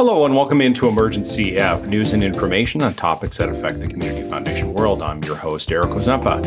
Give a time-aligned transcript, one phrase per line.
[0.00, 4.26] Hello and welcome into Emergency F, news and information on topics that affect the Community
[4.30, 5.02] Foundation world.
[5.02, 6.40] I'm your host, Eric Ozempa.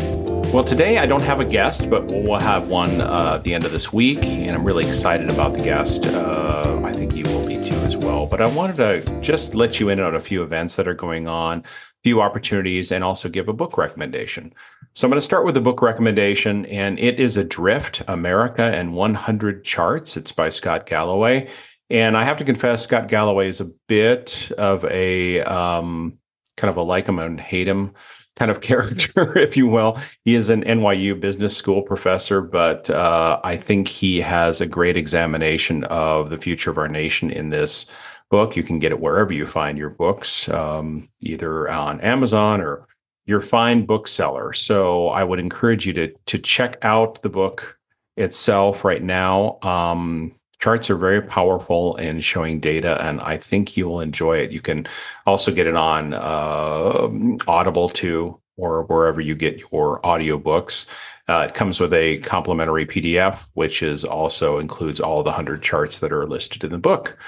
[0.52, 3.64] Well, today I don't have a guest, but we'll have one uh, at the end
[3.64, 6.04] of this week, and I'm really excited about the guest.
[6.04, 8.26] Uh, I think you will be too as well.
[8.26, 11.28] But I wanted to just let you in on a few events that are going
[11.28, 11.62] on,
[12.02, 14.52] few opportunities, and also give a book recommendation.
[14.94, 18.94] So I'm going to start with a book recommendation, and it is Adrift America and
[18.94, 20.16] 100 Charts.
[20.16, 21.48] It's by Scott Galloway.
[21.90, 26.18] And I have to confess, Scott Galloway is a bit of a um,
[26.56, 27.94] kind of a like him and hate him
[28.36, 30.00] kind of character, if you will.
[30.24, 34.96] He is an NYU business school professor, but uh, I think he has a great
[34.96, 37.86] examination of the future of our nation in this
[38.30, 38.56] book.
[38.56, 42.86] You can get it wherever you find your books, um, either on Amazon or
[43.26, 44.52] your fine bookseller.
[44.52, 47.78] So I would encourage you to to check out the book
[48.16, 49.58] itself right now.
[49.62, 54.50] Um, charts are very powerful in showing data and i think you will enjoy it
[54.50, 54.86] you can
[55.26, 57.06] also get it on uh,
[57.46, 60.88] audible too or wherever you get your audiobooks
[61.28, 66.00] uh, it comes with a complimentary pdf which is also includes all the 100 charts
[66.00, 67.18] that are listed in the book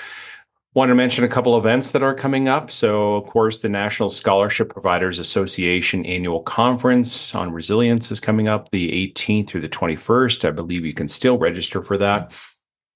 [0.73, 2.71] Want to mention a couple events that are coming up.
[2.71, 8.71] So, of course, the National Scholarship Providers Association annual conference on resilience is coming up
[8.71, 10.47] the 18th through the 21st.
[10.47, 12.31] I believe you can still register for that.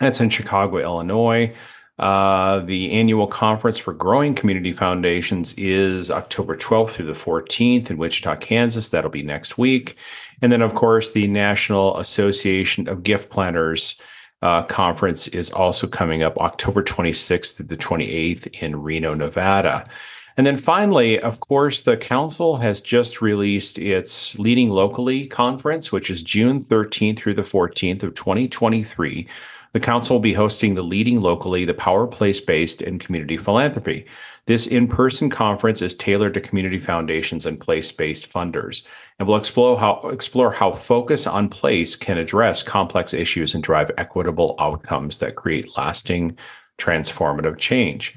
[0.00, 1.54] That's in Chicago, Illinois.
[1.98, 7.98] Uh, the annual conference for growing community foundations is October 12th through the 14th in
[7.98, 8.88] Wichita, Kansas.
[8.88, 9.96] That'll be next week.
[10.40, 14.00] And then, of course, the National Association of Gift Planners
[14.40, 19.86] uh, conference is also coming up October 26th through the 28th in Reno, Nevada.
[20.38, 26.08] And then finally, of course, the council has just released its Leading Locally conference, which
[26.08, 29.28] is June 13th through the 14th of 2023
[29.72, 34.06] the council will be hosting the Leading Locally, the Power Place Based and Community Philanthropy.
[34.46, 38.84] This in person conference is tailored to community foundations and place based funders
[39.18, 43.90] and will explore how, explore how focus on place can address complex issues and drive
[43.96, 46.36] equitable outcomes that create lasting,
[46.78, 48.16] transformative change.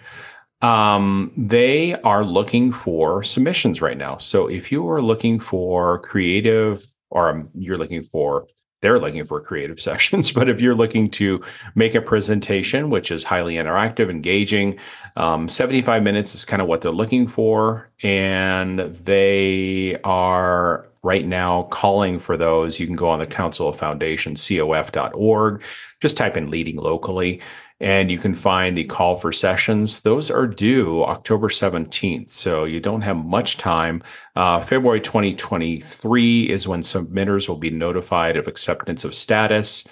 [0.62, 4.18] Um, they are looking for submissions right now.
[4.18, 8.48] So if you are looking for creative or um, you're looking for
[8.84, 10.32] they're looking for creative sessions.
[10.32, 14.78] But if you're looking to make a presentation, which is highly interactive, engaging,
[15.16, 17.90] um, 75 minutes is kind of what they're looking for.
[18.04, 22.80] And they are right now calling for those.
[22.80, 25.64] You can go on the Council of Foundation, cof.org,
[26.02, 27.42] just type in leading locally
[27.84, 30.02] and you can find the call for sessions.
[30.02, 34.02] Those are due October 17th, so you don't have much time.
[34.38, 39.86] Uh, February 2023 is when submitters will be notified of acceptance of status.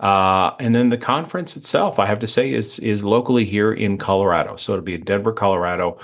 [0.00, 3.96] Uh, and then the conference itself, I have to say, is is locally here in
[3.96, 4.56] Colorado.
[4.56, 6.00] So it'll be in Denver, Colorado.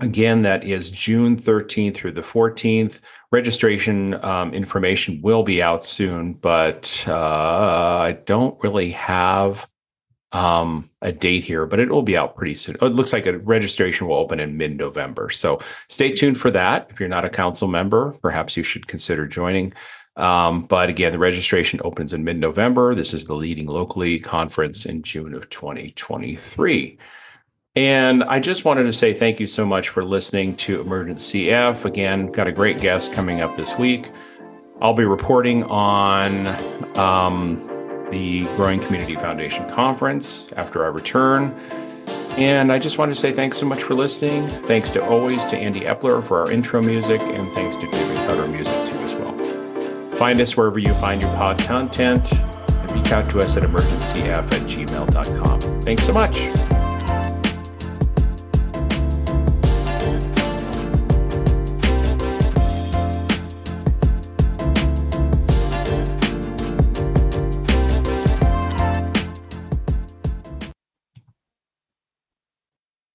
[0.00, 3.00] Again, that is June 13th through the 14th.
[3.30, 9.68] Registration um, information will be out soon, but uh, I don't really have
[10.32, 12.76] um, a date here, but it will be out pretty soon.
[12.80, 15.30] It looks like a registration will open in mid November.
[15.30, 16.88] So stay tuned for that.
[16.90, 19.72] If you're not a council member, perhaps you should consider joining.
[20.16, 22.94] Um, but again, the registration opens in mid November.
[22.94, 26.98] This is the leading locally conference in June of 2023.
[27.76, 31.84] And I just wanted to say thank you so much for listening to Emergency F.
[31.84, 34.10] Again, got a great guest coming up this week.
[34.80, 36.46] I'll be reporting on
[36.98, 37.67] um,
[38.10, 41.58] the Growing Community Foundation Conference after I return.
[42.36, 44.46] And I just want to say thanks so much for listening.
[44.46, 48.46] Thanks to always to Andy Eppler for our intro music, and thanks to David Cutter
[48.46, 49.36] Music too as well.
[50.16, 54.28] Find us wherever you find your pod content and reach out to us at emergencyf
[54.28, 55.82] at gmail.com.
[55.82, 56.38] Thanks so much.